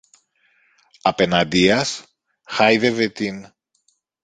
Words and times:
Απεναντίας, 1.01 2.05
χάιδευε 2.43 3.09
την 3.09 3.51